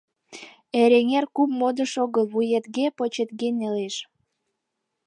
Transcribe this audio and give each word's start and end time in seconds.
Эреҥер 0.81 1.25
куп 1.35 1.49
модыш 1.59 1.93
огыл; 2.03 2.25
вуетге-почетге 2.33 3.49
нелеш. 3.59 3.95